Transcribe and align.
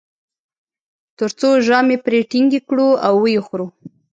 تر 1.17 1.29
څو 1.39 1.49
ژامې 1.67 1.97
پرې 2.05 2.19
ټینګې 2.31 2.59
کړو 2.67 2.89
او 3.07 3.13
و 3.19 3.25
یې 3.33 3.41
خورو. 3.47 3.67